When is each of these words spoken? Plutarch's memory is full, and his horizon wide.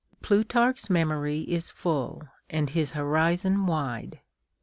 Plutarch's 0.23 0.89
memory 0.89 1.41
is 1.41 1.69
full, 1.69 2.27
and 2.49 2.71
his 2.71 2.93
horizon 2.93 3.67
wide. 3.67 4.19